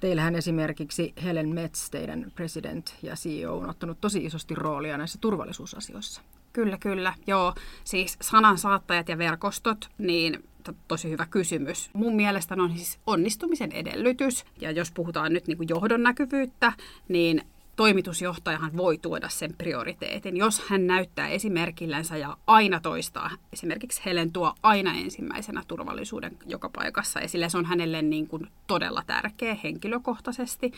Teillähän 0.04 0.34
esimerkiksi 0.34 1.12
Helen 1.24 1.48
Metz, 1.48 1.90
teidän 1.90 2.32
president 2.34 2.94
ja 3.02 3.14
CEO, 3.14 3.58
on 3.58 3.70
ottanut 3.70 4.00
tosi 4.00 4.24
isosti 4.24 4.54
roolia 4.54 4.98
näissä 4.98 5.18
turvallisuusasioissa. 5.20 6.20
Kyllä, 6.52 6.78
kyllä. 6.78 7.14
Joo, 7.26 7.54
siis 7.84 8.16
sanansaattajat 8.20 9.08
ja 9.08 9.18
verkostot, 9.18 9.88
niin 9.98 10.44
to, 10.62 10.72
tosi 10.88 11.10
hyvä 11.10 11.26
kysymys. 11.26 11.90
Mun 11.92 12.16
mielestä 12.16 12.54
on 12.58 12.76
siis 12.76 12.98
onnistumisen 13.06 13.72
edellytys. 13.72 14.44
Ja 14.60 14.70
jos 14.70 14.92
puhutaan 14.92 15.32
nyt 15.32 15.46
niin 15.46 15.56
kuin 15.56 15.68
johdon 15.68 16.02
näkyvyyttä, 16.02 16.72
niin 17.08 17.42
toimitusjohtajahan 17.76 18.76
voi 18.76 18.98
tuoda 18.98 19.28
sen 19.28 19.54
prioriteetin, 19.58 20.36
jos 20.36 20.62
hän 20.68 20.86
näyttää 20.86 21.28
esimerkillänsä 21.28 22.16
ja 22.16 22.36
aina 22.46 22.80
toistaa. 22.80 23.30
Esimerkiksi 23.52 24.02
Helen 24.04 24.32
tuo 24.32 24.54
aina 24.62 24.94
ensimmäisenä 24.94 25.62
turvallisuuden 25.68 26.38
joka 26.46 26.68
paikassa 26.68 27.20
esille. 27.20 27.48
Se 27.48 27.58
on 27.58 27.64
hänelle 27.64 28.02
niin 28.02 28.28
kuin 28.28 28.46
todella 28.66 29.02
tärkeä 29.06 29.56
henkilökohtaisesti. 29.64 30.72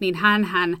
Niin 0.00 0.14
hän, 0.14 0.44
hän 0.44 0.78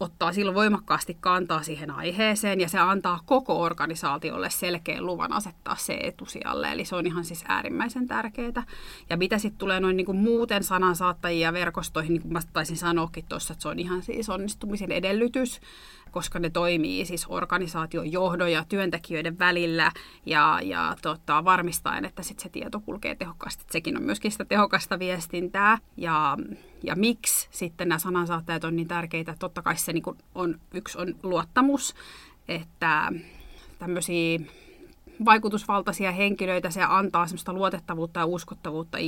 ottaa 0.00 0.32
silloin 0.32 0.54
voimakkaasti 0.54 1.16
kantaa 1.20 1.62
siihen 1.62 1.90
aiheeseen 1.90 2.60
ja 2.60 2.68
se 2.68 2.78
antaa 2.78 3.20
koko 3.26 3.60
organisaatiolle 3.60 4.50
selkeän 4.50 5.06
luvan 5.06 5.32
asettaa 5.32 5.76
se 5.76 5.98
etusijalle. 6.02 6.72
Eli 6.72 6.84
se 6.84 6.96
on 6.96 7.06
ihan 7.06 7.24
siis 7.24 7.44
äärimmäisen 7.48 8.06
tärkeää. 8.06 8.62
Ja 9.10 9.16
mitä 9.16 9.38
sitten 9.38 9.58
tulee 9.58 9.80
noin 9.80 9.96
niin 9.96 10.06
kuin 10.06 10.18
muuten 10.18 10.64
sanansaattajia 10.64 11.52
verkostoihin, 11.52 12.12
niin 12.12 12.22
kuin 12.22 12.32
mä 12.32 12.40
taisin 12.52 12.76
sanoakin 12.76 13.24
tuossa, 13.28 13.52
että 13.52 13.62
se 13.62 13.68
on 13.68 13.78
ihan 13.78 14.02
siis 14.02 14.28
onnistumisen 14.28 14.92
edellytys 14.92 15.60
koska 16.18 16.38
ne 16.38 16.50
toimii 16.50 17.04
siis 17.04 17.26
organisaation 17.28 18.12
johdon 18.12 18.52
ja 18.52 18.64
työntekijöiden 18.68 19.38
välillä 19.38 19.92
ja, 20.26 20.60
ja 20.62 20.96
tota, 21.02 21.44
varmistaen, 21.44 22.04
että 22.04 22.22
sit 22.22 22.38
se 22.38 22.48
tieto 22.48 22.80
kulkee 22.80 23.14
tehokkaasti. 23.14 23.64
Sekin 23.70 23.96
on 23.96 24.02
myöskin 24.02 24.32
sitä 24.32 24.44
tehokasta 24.44 24.98
viestintää. 24.98 25.78
Ja, 25.96 26.36
ja 26.82 26.96
miksi 26.96 27.48
sitten 27.50 27.88
nämä 27.88 27.98
sanansaattajat 27.98 28.64
on 28.64 28.76
niin 28.76 28.88
tärkeitä? 28.88 29.34
Totta 29.38 29.62
kai 29.62 29.76
se 29.76 29.92
niin 29.92 30.02
on, 30.34 30.60
yksi 30.74 30.98
on 30.98 31.14
luottamus, 31.22 31.94
että 32.48 33.12
tämmöisiä 33.78 34.38
vaikutusvaltaisia 35.24 36.12
henkilöitä, 36.12 36.70
se 36.70 36.82
antaa 36.82 37.26
semmoista 37.26 37.52
luotettavuutta 37.52 38.20
ja 38.20 38.26
uskottavuutta 38.26 38.98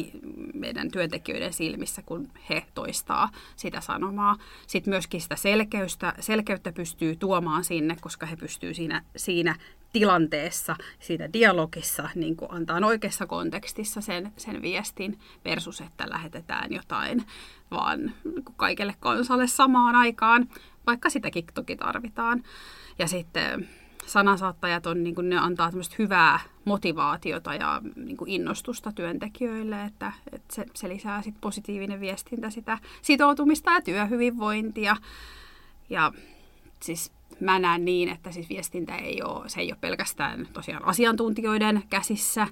meidän 0.54 0.90
työntekijöiden 0.90 1.52
silmissä, 1.52 2.02
kun 2.02 2.28
he 2.50 2.66
toistaa 2.74 3.30
sitä 3.56 3.80
sanomaa. 3.80 4.36
Sitten 4.66 4.92
myöskin 4.92 5.20
sitä 5.20 5.36
selkeyttä, 5.36 6.14
selkeyttä 6.20 6.72
pystyy 6.72 7.16
tuomaan 7.16 7.64
sinne, 7.64 7.96
koska 8.00 8.26
he 8.26 8.36
pystyvät 8.36 8.76
siinä, 8.76 9.02
siinä 9.16 9.56
tilanteessa, 9.92 10.76
siinä 11.00 11.32
dialogissa 11.32 12.08
niin 12.14 12.36
kuin 12.36 12.52
antaa 12.52 12.80
oikeassa 12.84 13.26
kontekstissa 13.26 14.00
sen, 14.00 14.32
sen 14.36 14.62
viestin 14.62 15.18
versus, 15.44 15.80
että 15.80 16.10
lähetetään 16.10 16.72
jotain 16.72 17.24
vaan 17.70 18.00
niin 18.00 18.44
kaikelle 18.56 18.94
kansalle 19.00 19.46
samaan 19.46 19.96
aikaan, 19.96 20.48
vaikka 20.86 21.10
sitäkin 21.10 21.44
toki 21.54 21.76
tarvitaan. 21.76 22.42
Ja 22.98 23.08
sitten 23.08 23.68
sanansaattajat 24.10 24.86
on, 24.86 25.04
niin 25.04 25.14
kuin 25.14 25.28
ne 25.28 25.38
antaa 25.38 25.70
hyvää 25.98 26.40
motivaatiota 26.64 27.54
ja 27.54 27.82
niin 27.96 28.16
kuin 28.16 28.30
innostusta 28.30 28.92
työntekijöille, 28.92 29.84
että, 29.84 30.12
että 30.32 30.54
se, 30.54 30.66
se 30.74 30.88
lisää 30.88 31.22
sit 31.22 31.34
positiivinen 31.40 32.00
viestintä 32.00 32.50
sitä 32.50 32.78
sitoutumista 33.02 33.70
ja 33.70 33.80
työhyvinvointia. 33.80 34.96
Ja 35.90 36.12
siis 36.82 37.12
mä 37.40 37.58
näen 37.58 37.84
niin, 37.84 38.08
että 38.08 38.32
siis 38.32 38.48
viestintä 38.48 38.96
ei 38.96 39.22
ole, 39.22 39.48
se 39.48 39.60
ei 39.60 39.72
ole 39.72 39.78
pelkästään 39.80 40.48
tosiaan 40.52 40.84
asiantuntijoiden 40.84 41.82
käsissä, 41.90 42.46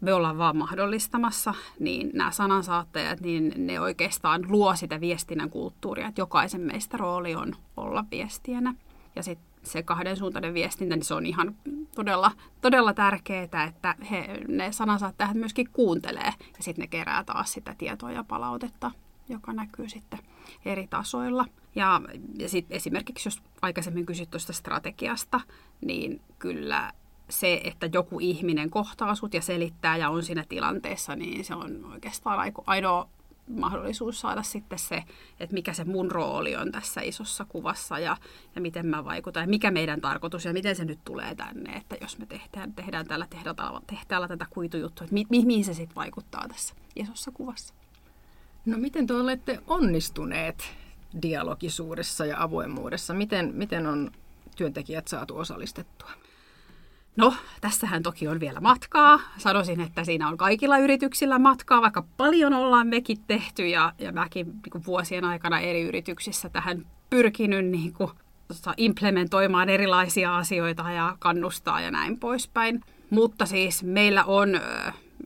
me 0.00 0.14
ollaan 0.14 0.38
vaan 0.38 0.56
mahdollistamassa, 0.56 1.54
niin 1.78 2.10
nämä 2.14 2.30
sanansaattajat, 2.30 3.20
niin 3.20 3.52
ne 3.56 3.80
oikeastaan 3.80 4.44
luo 4.48 4.76
sitä 4.76 5.00
viestinnän 5.00 5.50
kulttuuria, 5.50 6.08
että 6.08 6.20
jokaisen 6.20 6.60
meistä 6.60 6.96
rooli 6.96 7.34
on 7.34 7.56
olla 7.76 8.04
viestijänä. 8.10 8.74
Ja 9.16 9.22
sitten 9.22 9.51
se 9.62 9.82
kahdensuuntainen 9.82 10.54
viestintä, 10.54 10.96
niin 10.96 11.04
se 11.04 11.14
on 11.14 11.26
ihan 11.26 11.56
todella, 11.94 12.30
todella 12.60 12.94
tärkeää, 12.94 13.64
että 13.68 13.96
he, 14.10 14.38
ne 14.48 14.72
sanansaattajat 14.72 15.34
myöskin 15.34 15.68
kuuntelee 15.72 16.32
ja 16.56 16.60
sitten 16.60 16.82
ne 16.82 16.86
kerää 16.86 17.24
taas 17.24 17.52
sitä 17.52 17.74
tietoa 17.78 18.12
ja 18.12 18.24
palautetta, 18.24 18.90
joka 19.28 19.52
näkyy 19.52 19.88
sitten 19.88 20.18
eri 20.64 20.86
tasoilla. 20.86 21.46
Ja, 21.74 22.00
ja 22.38 22.48
sitten 22.48 22.76
esimerkiksi, 22.76 23.26
jos 23.26 23.42
aikaisemmin 23.62 24.06
kysyt 24.06 24.30
tuosta 24.30 24.52
strategiasta, 24.52 25.40
niin 25.80 26.20
kyllä 26.38 26.92
se, 27.28 27.60
että 27.64 27.88
joku 27.92 28.20
ihminen 28.20 28.70
kohtaa 28.70 29.14
sut 29.14 29.34
ja 29.34 29.42
selittää 29.42 29.96
ja 29.96 30.10
on 30.10 30.22
siinä 30.22 30.44
tilanteessa, 30.48 31.16
niin 31.16 31.44
se 31.44 31.54
on 31.54 31.84
oikeastaan 31.92 32.52
ainoa 32.66 33.08
mahdollisuus 33.48 34.20
saada 34.20 34.42
sitten 34.42 34.78
se, 34.78 35.04
että 35.40 35.54
mikä 35.54 35.72
se 35.72 35.84
mun 35.84 36.10
rooli 36.10 36.56
on 36.56 36.72
tässä 36.72 37.00
isossa 37.00 37.44
kuvassa 37.44 37.98
ja, 37.98 38.16
ja 38.54 38.60
miten 38.60 38.86
mä 38.86 39.04
vaikutan 39.04 39.42
ja 39.42 39.48
mikä 39.48 39.70
meidän 39.70 40.00
tarkoitus 40.00 40.44
ja 40.44 40.52
miten 40.52 40.76
se 40.76 40.84
nyt 40.84 40.98
tulee 41.04 41.34
tänne, 41.34 41.76
että 41.76 41.96
jos 42.00 42.18
me 42.18 42.26
tehdään, 42.26 42.72
tehdään 42.72 43.06
tällä 43.06 43.26
tehtaalla, 43.30 43.82
tehtaalla 43.86 44.28
tätä 44.28 44.46
kuitujuttua, 44.50 45.04
että 45.04 45.14
mi, 45.14 45.44
mihin 45.44 45.64
se 45.64 45.74
sitten 45.74 45.96
vaikuttaa 45.96 46.48
tässä 46.48 46.74
isossa 46.96 47.30
kuvassa. 47.30 47.74
No 48.66 48.78
miten 48.78 49.06
te 49.06 49.14
olette 49.14 49.58
onnistuneet 49.66 50.74
dialogisuudessa 51.22 52.26
ja 52.26 52.42
avoimuudessa? 52.42 53.14
Miten, 53.14 53.54
miten 53.54 53.86
on 53.86 54.10
työntekijät 54.56 55.08
saatu 55.08 55.36
osallistettua? 55.36 56.10
No, 57.16 57.34
tässähän 57.60 58.02
toki 58.02 58.28
on 58.28 58.40
vielä 58.40 58.60
matkaa. 58.60 59.20
Sanoisin, 59.38 59.80
että 59.80 60.04
siinä 60.04 60.28
on 60.28 60.36
kaikilla 60.36 60.78
yrityksillä 60.78 61.38
matkaa, 61.38 61.82
vaikka 61.82 62.04
paljon 62.16 62.52
ollaan 62.52 62.86
mekin 62.86 63.18
tehty 63.26 63.66
ja, 63.66 63.92
ja 63.98 64.12
mäkin 64.12 64.46
niin 64.46 64.70
kuin 64.72 64.86
vuosien 64.86 65.24
aikana 65.24 65.60
eri 65.60 65.82
yrityksissä 65.82 66.48
tähän 66.48 66.86
pyrkinyt 67.10 67.66
niin 67.66 67.92
kuin, 67.92 68.10
tota, 68.48 68.74
implementoimaan 68.76 69.68
erilaisia 69.68 70.36
asioita 70.36 70.90
ja 70.90 71.16
kannustaa 71.18 71.80
ja 71.80 71.90
näin 71.90 72.18
poispäin. 72.18 72.80
Mutta 73.10 73.46
siis 73.46 73.82
meillä 73.82 74.24
on 74.24 74.60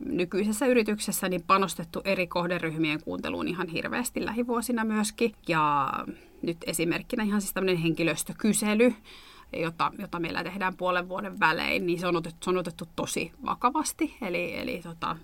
nykyisessä 0.05 0.65
yrityksessä 0.65 1.29
niin 1.29 1.43
panostettu 1.47 2.01
eri 2.05 2.27
kohderyhmien 2.27 3.03
kuunteluun 3.03 3.47
ihan 3.47 3.67
hirveästi 3.67 4.25
lähivuosina 4.25 4.85
myöskin. 4.85 5.33
Ja 5.47 5.91
nyt 6.41 6.57
esimerkkinä 6.65 7.23
ihan 7.23 7.41
siis 7.41 7.53
tämmöinen 7.53 7.81
henkilöstökysely, 7.81 8.93
jota, 9.53 9.91
jota 9.99 10.19
meillä 10.19 10.43
tehdään 10.43 10.77
puolen 10.77 11.09
vuoden 11.09 11.39
välein, 11.39 11.85
niin 11.85 11.99
se 11.99 12.07
on 12.07 12.15
otettu, 12.15 12.37
se 12.43 12.49
on 12.49 12.57
otettu 12.57 12.85
tosi 12.95 13.31
vakavasti. 13.45 14.17
Eli, 14.21 14.57
eli 14.59 14.81
tota, 14.83 15.17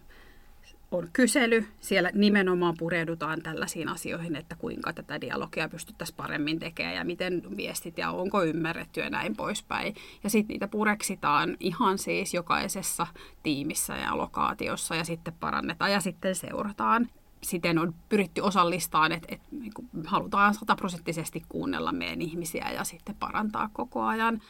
on 0.91 1.09
kysely, 1.13 1.65
siellä 1.79 2.11
nimenomaan 2.13 2.75
pureudutaan 2.77 3.41
tällaisiin 3.41 3.89
asioihin, 3.89 4.35
että 4.35 4.55
kuinka 4.55 4.93
tätä 4.93 5.21
dialogia 5.21 5.69
pystyttäisiin 5.69 6.17
paremmin 6.17 6.59
tekemään 6.59 6.95
ja 6.95 7.03
miten 7.03 7.57
viestit 7.57 7.97
ja 7.97 8.11
onko 8.11 8.43
ymmärretty 8.43 8.99
ja 8.99 9.09
näin 9.09 9.35
poispäin. 9.35 9.95
Ja 10.23 10.29
sitten 10.29 10.53
niitä 10.53 10.67
pureksitaan 10.67 11.57
ihan 11.59 11.97
siis 11.97 12.33
jokaisessa 12.33 13.07
tiimissä 13.43 13.93
ja 13.93 14.17
lokaatiossa 14.17 14.95
ja 14.95 15.03
sitten 15.03 15.33
parannetaan 15.39 15.91
ja 15.91 15.99
sitten 15.99 16.35
seurataan 16.35 17.09
siten 17.43 17.79
on 17.79 17.95
pyritty 18.09 18.41
osallistamaan, 18.41 19.11
että, 19.11 19.27
että 19.31 19.47
niin 19.51 19.73
halutaan 20.05 20.53
sataprosenttisesti 20.53 21.41
kuunnella 21.49 21.91
meidän 21.91 22.21
ihmisiä 22.21 22.71
ja 22.71 22.83
sitten 22.83 23.15
parantaa 23.15 23.69
koko 23.73 24.03
ajan. 24.03 24.41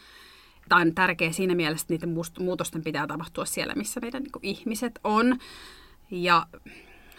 Tämä 0.70 0.82
on 0.82 0.96
tärkeää 0.96 1.32
siinä 1.32 1.56
mielessä, 1.56 1.84
että 1.84 2.08
niiden 2.08 2.24
muutosten 2.46 2.84
pitää 2.84 3.08
tapahtua 3.08 3.46
siellä, 3.46 3.74
missä 3.76 4.00
meidän 4.00 4.24
niin 4.24 4.32
ihmiset 4.42 5.00
on. 5.04 5.40
Ja 6.12 6.48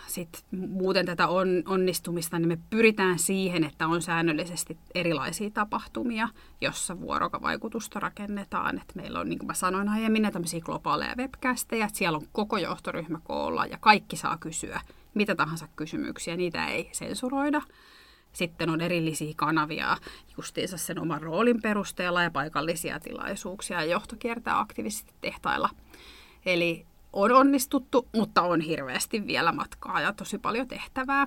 sitten 0.07 0.43
muuten 0.69 1.07
tätä 1.07 1.29
on, 1.29 1.49
onnistumista, 1.67 2.39
niin 2.39 2.49
me 2.49 2.59
pyritään 2.71 3.19
siihen, 3.19 3.65
että 3.65 3.87
on 3.87 4.03
säännöllisesti 4.03 4.79
erilaisia 4.95 5.51
tapahtumia, 5.51 6.29
jossa 6.61 7.01
vuorovaikutusta 7.01 8.01
rakennetaan. 8.01 8.79
Et 8.79 8.95
meillä 8.95 9.21
on, 9.21 9.29
niin 9.29 9.39
kuin 9.39 9.47
mä 9.47 9.55
sanoin 9.55 9.89
aiemmin, 9.89 10.33
tämmöisiä 10.33 10.61
globaaleja 10.61 11.15
webcasteja, 11.17 11.87
että 11.87 11.99
siellä 11.99 12.19
on 12.19 12.27
koko 12.33 12.59
johtoryhmä 12.59 13.19
koolla 13.25 13.67
ja 13.67 13.79
kaikki 13.81 14.17
saa 14.17 14.39
kysyä 14.39 14.81
mitä 15.15 15.35
tahansa 15.35 15.69
kysymyksiä, 15.77 16.37
niitä 16.37 16.67
ei 16.67 16.89
sensuroida. 16.93 17.63
Sitten 18.33 18.71
on 18.71 18.81
erillisiä 18.81 19.33
kanavia 19.37 19.97
justiinsa 20.37 20.77
sen 20.77 20.99
oman 20.99 21.23
roolin 21.23 21.63
perusteella 21.63 22.23
ja 22.23 22.31
paikallisia 22.31 23.01
tilaisuuksia 23.01 23.83
ja 23.83 23.91
johto 23.91 24.17
kiertää 24.19 24.59
aktiivisesti 24.59 25.13
tehtailla. 25.21 25.71
Eli 26.47 26.87
on 27.13 27.33
onnistuttu, 27.33 28.09
mutta 28.15 28.43
on 28.43 28.61
hirveästi 28.61 29.27
vielä 29.27 29.53
matkaa 29.53 30.01
ja 30.01 30.13
tosi 30.13 30.39
paljon 30.39 30.69
tehtävää. 30.69 31.27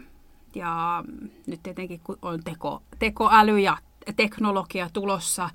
ja 0.55 1.03
nyt 1.47 1.63
tietenkin 1.63 1.99
kun 1.99 2.17
on 2.21 2.43
teko, 2.43 2.83
tekoäly 2.99 3.59
ja 3.59 3.77
teknologia 4.15 4.89
tulossa, 4.93 5.49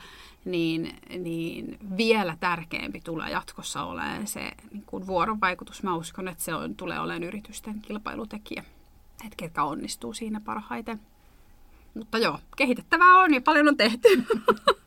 niin, 0.45 0.97
niin 1.19 1.79
vielä 1.97 2.37
tärkeämpi 2.41 3.01
tulee 3.01 3.31
jatkossa 3.31 3.85
olemaan 3.85 4.27
se 4.27 4.51
niin 4.71 4.85
kuin 4.87 5.07
vuorovaikutus. 5.07 5.83
Mä 5.83 5.97
uskon, 5.97 6.29
että 6.29 6.45
se 6.45 6.55
on, 6.55 6.77
tulee 6.77 7.01
olemaan 7.01 7.23
yritysten 7.23 7.81
kilpailutekijä, 7.81 8.65
että 9.25 9.37
ketkä 9.37 9.65
onnistuu 9.65 10.13
siinä 10.13 10.41
parhaiten. 10.45 11.01
Mutta 11.95 12.19
joo, 12.19 12.39
kehitettävää 12.57 13.19
on 13.19 13.35
ja 13.35 13.41
paljon 13.41 13.69
on 13.69 13.77
tehty. 13.77 14.09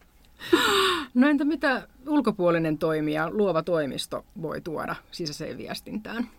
No 1.14 1.28
entä 1.28 1.46
mitä 1.46 1.88
ulkopuolinen 2.08 2.78
toimija, 2.78 3.30
luova 3.30 3.64
toimisto 3.64 4.26
voi 4.42 4.62
tuoda 4.62 4.96
sisäiseen 5.12 5.58
viestintään? 5.58 6.30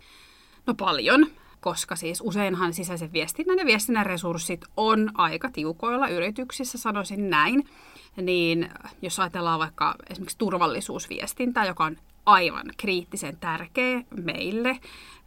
No 0.67 0.75
paljon, 0.75 1.27
koska 1.67 1.97
siis 1.97 2.21
useinhan 2.21 2.75
sisäisen 2.75 3.13
viestinnän 3.13 3.59
ja 3.59 3.67
viestinnän 3.67 4.07
resurssit 4.07 4.65
on 4.77 5.11
aika 5.15 5.51
tiukoilla 5.51 6.09
yrityksissä, 6.09 6.79
sanoisin 6.79 7.31
näin. 7.31 7.69
Niin 8.17 8.71
jos 9.03 9.21
ajatellaan 9.21 9.59
vaikka 9.59 9.95
esimerkiksi 10.11 10.39
turvallisuusviestintää, 10.39 11.67
joka 11.67 11.85
on 11.85 11.97
aivan 12.27 12.67
kriittisen 12.77 13.37
tärkeä 13.37 14.03
meille, 14.25 14.79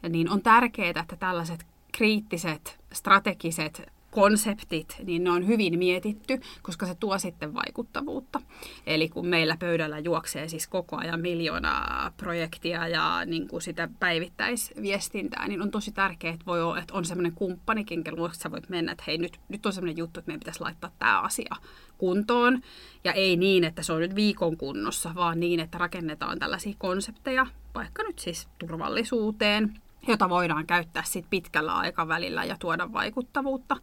niin 0.09 0.29
on 0.29 0.41
tärkeää, 0.41 1.01
että 1.01 1.15
tällaiset 1.15 1.65
kriittiset, 1.91 2.79
strategiset 2.93 3.91
konseptit, 4.11 4.95
niin 5.03 5.23
ne 5.23 5.31
on 5.31 5.47
hyvin 5.47 5.79
mietitty, 5.79 6.41
koska 6.61 6.85
se 6.85 6.95
tuo 6.95 7.19
sitten 7.19 7.53
vaikuttavuutta. 7.53 8.41
Eli 8.85 9.09
kun 9.09 9.27
meillä 9.27 9.57
pöydällä 9.57 9.99
juoksee 9.99 10.47
siis 10.47 10.67
koko 10.67 10.97
ajan 10.97 11.19
miljoonaa 11.19 12.11
projektia 12.17 12.87
ja 12.87 13.25
niin 13.25 13.47
kuin 13.47 13.61
sitä 13.61 13.89
päivittäisviestintää, 13.99 15.47
niin 15.47 15.61
on 15.61 15.71
tosi 15.71 15.91
tärkeää, 15.91 16.33
että, 16.33 16.45
voi 16.45 16.61
olla, 16.61 16.79
että 16.79 16.93
on 16.93 17.05
semmoinen 17.05 17.33
kumppanikin, 17.33 18.03
sä 18.31 18.51
voit 18.51 18.69
mennä, 18.69 18.91
että 18.91 19.03
hei 19.07 19.17
nyt, 19.17 19.39
nyt 19.49 19.65
on 19.65 19.73
semmoinen 19.73 19.97
juttu, 19.97 20.19
että 20.19 20.29
meidän 20.29 20.39
pitäisi 20.39 20.61
laittaa 20.61 20.91
tämä 20.99 21.21
asia 21.21 21.55
kuntoon. 21.97 22.61
Ja 23.03 23.13
ei 23.13 23.37
niin, 23.37 23.63
että 23.63 23.83
se 23.83 23.93
on 23.93 23.99
nyt 23.99 24.15
viikon 24.15 24.57
kunnossa, 24.57 25.15
vaan 25.15 25.39
niin, 25.39 25.59
että 25.59 25.77
rakennetaan 25.77 26.39
tällaisia 26.39 26.73
konsepteja, 26.77 27.47
vaikka 27.75 28.03
nyt 28.03 28.19
siis 28.19 28.47
turvallisuuteen, 28.59 29.73
jota 30.07 30.29
voidaan 30.29 30.67
käyttää 30.67 31.03
sit 31.03 31.25
pitkällä 31.29 31.73
aikavälillä 31.73 32.43
ja 32.43 32.55
tuoda 32.59 32.93
vaikuttavuutta. 32.93 33.77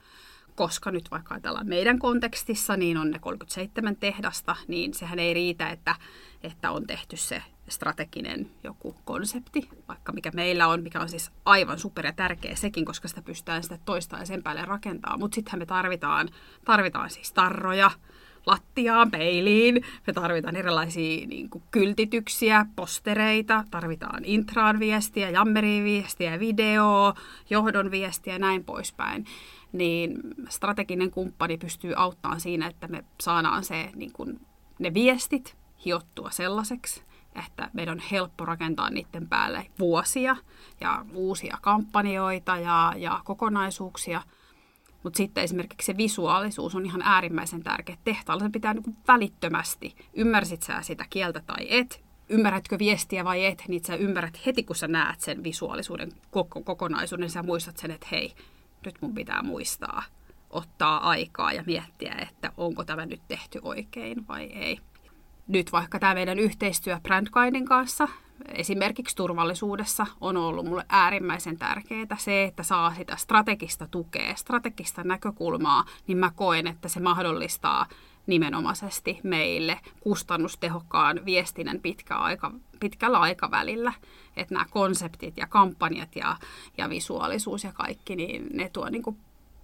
Koska 0.55 0.91
nyt 0.91 1.11
vaikka 1.11 1.35
ajatellaan 1.35 1.69
meidän 1.69 1.99
kontekstissa, 1.99 2.77
niin 2.77 2.97
on 2.97 3.11
ne 3.11 3.19
37 3.19 3.97
tehdasta, 3.97 4.57
niin 4.69 4.95
sehän 4.95 5.19
ei 5.19 5.35
riitä, 5.35 5.69
että, 5.69 5.95
että 6.43 6.71
on 6.71 6.87
tehty 6.87 7.17
se 7.17 7.43
strateginen 7.69 8.51
joku 8.65 8.97
konsepti, 9.05 9.69
vaikka 9.89 10.13
mikä 10.13 10.31
meillä 10.35 10.69
on, 10.69 10.83
mikä 10.83 11.01
on 11.01 11.09
siis 11.09 11.31
aivan 11.45 11.79
super 11.79 12.07
ja 12.07 12.13
tärkeä 12.13 12.57
sekin, 12.57 12.85
koska 12.85 13.09
sitä 13.09 13.23
pystytään 13.23 13.63
sitä 13.63 13.79
toista 13.85 14.17
ja 14.17 14.27
sen 14.27 14.43
päälle 14.43 14.65
rakentaa. 14.65 15.19
Mutta 15.19 15.35
sittenhän 15.35 15.59
me 15.59 15.67
tarvitaan, 15.67 16.29
tarvitaan 16.65 17.11
siis 17.11 17.33
tarroja, 17.33 17.91
lattiaan, 18.47 19.11
peiliin. 19.11 19.85
Me 20.07 20.12
tarvitaan 20.12 20.57
erilaisia 20.57 21.26
niin 21.26 21.50
kuin, 21.50 21.65
kyltityksiä, 21.71 22.67
postereita, 22.76 23.65
tarvitaan 23.71 24.25
intraan 24.25 24.79
viestiä, 24.79 25.31
jammeriin 25.31 25.85
viestiä, 25.85 26.41
video, 26.41 27.15
johdon 27.50 27.91
viestiä 27.91 28.33
ja 28.33 28.38
näin 28.38 28.65
poispäin. 28.65 29.25
Niin 29.73 30.19
strateginen 30.49 31.11
kumppani 31.11 31.59
pystyy 31.59 31.93
auttamaan 31.97 32.41
siinä, 32.41 32.67
että 32.67 32.88
me 32.88 33.05
saadaan 33.21 33.65
se, 33.65 33.91
niin 33.95 34.12
kuin, 34.12 34.41
ne 34.79 34.95
viestit 34.95 35.57
hiottua 35.85 36.31
sellaiseksi, 36.31 37.03
että 37.47 37.71
meidän 37.73 37.99
on 37.99 38.05
helppo 38.11 38.45
rakentaa 38.45 38.91
niiden 38.91 39.29
päälle 39.29 39.67
vuosia 39.79 40.37
ja 40.81 41.05
uusia 41.15 41.59
kampanjoita 41.62 42.57
ja, 42.57 42.93
ja 42.97 43.21
kokonaisuuksia– 43.25 44.23
mutta 45.07 45.17
sitten 45.17 45.45
esimerkiksi 45.45 45.87
se 45.87 45.97
visuaalisuus 45.97 46.75
on 46.75 46.87
ihan 46.87 47.03
äärimmäisen 47.03 47.63
tärkeä. 47.63 47.97
Tehtaalla 48.05 48.45
se 48.45 48.51
pitää 48.51 48.75
niin 48.75 48.97
välittömästi, 49.09 49.97
ymmärsit 50.15 50.63
sä 50.63 50.83
sitä 50.83 51.05
kieltä 51.11 51.43
tai 51.47 51.67
et, 51.69 52.05
ymmärrätkö 52.29 52.79
viestiä 52.79 53.25
vai 53.25 53.45
et, 53.45 53.65
niin 53.69 53.85
sä 53.85 53.95
ymmärrät 53.95 54.47
heti, 54.47 54.63
kun 54.63 54.77
sä 54.77 54.89
näet 54.89 55.21
sen 55.21 55.45
visuaalisuuden 55.45 56.13
koko, 56.31 56.63
kokonaisuuden, 56.63 57.31
sä 57.31 57.43
muistat 57.43 57.77
sen, 57.77 57.91
että 57.91 58.07
hei, 58.11 58.35
nyt 58.85 58.95
mun 59.01 59.15
pitää 59.15 59.43
muistaa 59.43 60.02
ottaa 60.50 61.11
aikaa 61.11 61.52
ja 61.52 61.65
miettiä, 61.67 62.15
että 62.23 62.52
onko 62.57 62.85
tämä 62.85 63.07
nyt 63.07 63.23
tehty 63.28 63.61
oikein 63.63 64.28
vai 64.28 64.45
ei. 64.45 64.78
Nyt 65.49 65.73
vaikka 65.73 65.99
tämä 65.99 66.15
meidän 66.15 66.39
yhteistyö 66.39 67.00
Brandguidin 67.02 67.67
kanssa, 67.67 68.09
esimerkiksi 68.49 69.17
turvallisuudessa 69.17 70.06
on 70.21 70.37
ollut 70.37 70.67
mulle 70.67 70.85
äärimmäisen 70.89 71.59
tärkeää 71.59 72.17
se, 72.19 72.45
että 72.45 72.63
saa 72.63 72.95
sitä 72.95 73.17
strategista 73.17 73.89
tukea, 73.91 74.37
strategista 74.37 75.04
näkökulmaa, 75.04 75.85
niin 76.06 76.19
mä 76.19 76.30
koen, 76.37 76.67
että 76.67 76.89
se 76.89 77.00
mahdollistaa 77.00 77.87
nimenomaisesti 78.26 79.21
meille 79.23 79.80
kustannustehokkaan 80.00 81.21
viestinnän 81.25 81.80
pitkä 81.80 82.17
aika, 82.17 82.52
pitkällä 82.80 83.19
aikavälillä. 83.19 83.93
Että 84.37 84.54
nämä 84.54 84.67
konseptit 84.71 85.37
ja 85.37 85.47
kampanjat 85.47 86.17
ja, 86.17 86.37
ja 86.78 86.89
visuaalisuus 86.89 87.65
ja 87.65 87.73
kaikki, 87.73 88.17
niin 88.17 88.47
ne 88.52 88.69
tuo 88.69 88.89
niin 88.89 89.02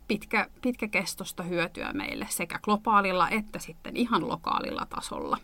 pitkä, 0.09 0.47
pitkäkestosta 0.63 1.43
hyötyä 1.43 1.93
meille 1.93 2.27
sekä 2.31 2.59
globaalilla 2.63 3.29
että 3.29 3.59
sitten 3.59 3.97
ihan 3.97 4.29
lokaalilla 4.29 4.87
tasolla. 4.87 5.39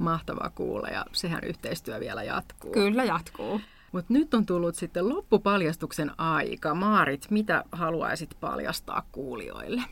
Mahtavaa 0.00 0.50
kuulla 0.54 0.88
ja 0.88 1.04
sehän 1.12 1.44
yhteistyö 1.44 2.00
vielä 2.00 2.22
jatkuu. 2.22 2.72
Kyllä 2.72 3.04
jatkuu. 3.04 3.60
Mutta 3.92 4.12
nyt 4.12 4.34
on 4.34 4.46
tullut 4.46 4.74
sitten 4.74 5.08
loppupaljastuksen 5.08 6.20
aika. 6.20 6.74
Maarit, 6.74 7.26
mitä 7.30 7.64
haluaisit 7.72 8.36
paljastaa 8.40 9.06
kuulijoille? 9.12 9.82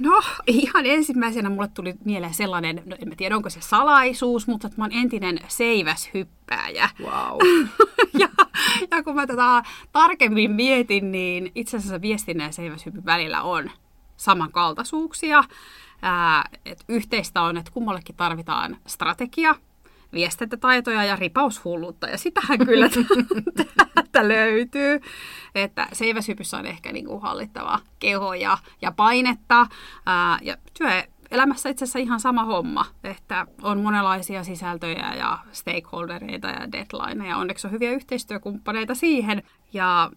No, 0.00 0.22
ihan 0.46 0.86
ensimmäisenä 0.86 1.50
mulle 1.50 1.68
tuli 1.68 1.94
mieleen 2.04 2.34
sellainen, 2.34 2.82
no 2.86 2.96
en 3.02 3.08
mä 3.08 3.14
tiedä 3.16 3.36
onko 3.36 3.50
se 3.50 3.60
salaisuus, 3.60 4.46
mutta 4.46 4.66
että 4.66 4.80
mä 4.80 4.84
oon 4.84 4.92
entinen 4.92 5.38
seiväshyppääjä. 5.48 6.90
Wow. 7.02 7.38
ja, 8.20 8.28
ja 8.90 9.02
kun 9.02 9.14
mä 9.14 9.26
tätä 9.26 9.62
tarkemmin 9.92 10.50
mietin, 10.50 11.12
niin 11.12 11.52
itse 11.54 11.76
asiassa 11.76 12.00
viestinnän 12.00 12.46
ja 12.46 12.52
seiväshypyn 12.52 13.04
välillä 13.04 13.42
on 13.42 13.70
samankaltaisuuksia. 14.16 15.44
Ää, 16.02 16.48
et 16.64 16.84
yhteistä 16.88 17.42
on, 17.42 17.56
että 17.56 17.70
kummallekin 17.70 18.16
tarvitaan 18.16 18.76
strategia, 18.86 19.54
viestintätaitoja 20.12 21.04
ja 21.04 21.16
ripaushulluutta, 21.16 22.06
ja 22.06 22.18
sitähän 22.18 22.58
kyllä 22.66 22.88
täältä 23.76 24.28
löytyy. 24.28 25.00
Että 25.54 25.88
seiväsypyssä 25.92 26.56
on 26.56 26.66
ehkä 26.66 26.92
niinku 26.92 27.20
hallittava 27.20 27.78
keho 27.98 28.34
ja, 28.34 28.58
ja 28.82 28.92
painetta, 28.92 29.66
ää, 30.06 30.38
ja 30.42 30.56
työelämässä 30.78 31.68
itse 31.68 31.84
asiassa 31.84 31.98
ihan 31.98 32.20
sama 32.20 32.44
homma, 32.44 32.86
että 33.04 33.46
on 33.62 33.80
monenlaisia 33.80 34.44
sisältöjä 34.44 35.14
ja 35.14 35.38
stakeholdereita 35.52 36.48
ja 36.48 36.72
deadlineja. 36.72 37.36
Onneksi 37.36 37.66
on 37.66 37.72
hyviä 37.72 37.90
yhteistyökumppaneita 37.90 38.94
siihen, 38.94 39.42
ja 39.72 40.10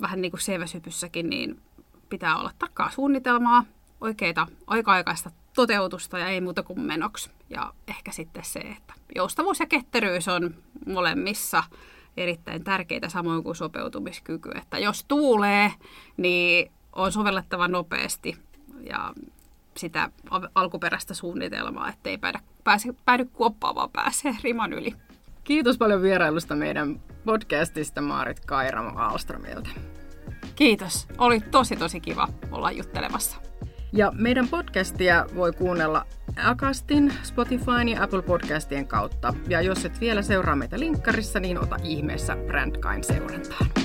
vähän 0.00 0.20
niin 0.20 0.32
kuin 0.32 0.40
seiväsypyssäkin, 0.40 1.30
niin 1.30 1.62
pitää 2.08 2.36
olla 2.36 2.50
tarkkaa 2.58 2.90
suunnitelmaa, 2.90 3.64
oikeita 4.02 4.46
aika-aikaista 4.66 5.30
toteutusta 5.54 6.18
ja 6.18 6.28
ei 6.28 6.40
muuta 6.40 6.62
kuin 6.62 6.80
menoksi. 6.80 7.30
Ja 7.50 7.72
ehkä 7.88 8.12
sitten 8.12 8.44
se, 8.44 8.58
että 8.58 8.94
joustavuus 9.14 9.60
ja 9.60 9.66
ketteryys 9.66 10.28
on 10.28 10.54
molemmissa 10.86 11.64
erittäin 12.16 12.64
tärkeitä, 12.64 13.08
samoin 13.08 13.42
kuin 13.42 13.56
sopeutumiskyky. 13.56 14.50
Että 14.54 14.78
jos 14.78 15.04
tuulee, 15.08 15.72
niin 16.16 16.72
on 16.92 17.12
sovellettava 17.12 17.68
nopeasti 17.68 18.36
ja 18.90 19.12
sitä 19.76 20.10
alkuperäistä 20.54 21.14
suunnitelmaa, 21.14 21.88
ettei 21.88 22.18
päädy, 22.18 22.38
pääse, 22.64 22.94
päädy 23.04 23.24
kuoppaan, 23.24 23.74
vaan 23.74 23.90
pääsee 23.90 24.36
riman 24.42 24.72
yli. 24.72 24.94
Kiitos 25.44 25.78
paljon 25.78 26.02
vierailusta 26.02 26.54
meidän 26.54 27.00
podcastista 27.24 28.00
Maarit 28.00 28.40
Kairamo 28.40 28.98
Alstromilta. 28.98 29.70
Kiitos. 30.54 31.08
Oli 31.18 31.40
tosi 31.40 31.76
tosi 31.76 32.00
kiva 32.00 32.28
olla 32.50 32.70
juttelemassa. 32.70 33.51
Ja 33.94 34.12
meidän 34.14 34.48
podcastia 34.48 35.26
voi 35.34 35.52
kuunnella 35.52 36.06
Akastin, 36.36 37.12
Spotifyn 37.22 37.88
ja 37.88 38.02
Apple 38.02 38.22
Podcastien 38.22 38.86
kautta. 38.86 39.34
Ja 39.48 39.60
jos 39.60 39.84
et 39.84 40.00
vielä 40.00 40.22
seuraa 40.22 40.56
meitä 40.56 40.78
linkkarissa, 40.78 41.40
niin 41.40 41.58
ota 41.58 41.76
ihmeessä 41.82 42.36
Brandkain 42.46 43.04
seurantaan. 43.04 43.81